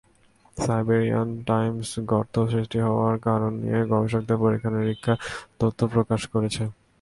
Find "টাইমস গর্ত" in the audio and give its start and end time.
1.43-2.35